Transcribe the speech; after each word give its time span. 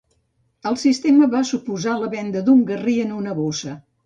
El 0.69 0.77
sistema 0.83 1.29
va 1.33 1.41
suposar 1.49 1.93
la 2.05 2.09
venda 2.15 2.43
d'un 2.49 2.65
garrí 2.73 2.97
en 3.05 3.13
una 3.21 3.37
bossa. 3.43 3.77